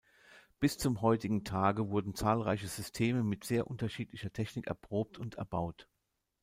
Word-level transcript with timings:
Bis 0.59 0.79
zum 0.79 1.01
heutigen 1.03 1.43
Tage 1.43 1.91
wurden 1.91 2.15
zahlreiche 2.15 2.67
Systeme 2.67 3.21
mit 3.23 3.43
sehr 3.43 3.67
unterschiedlicher 3.67 4.33
Technik 4.33 4.65
erprobt 4.65 5.19
und 5.19 5.35
erbaut. 5.35 5.87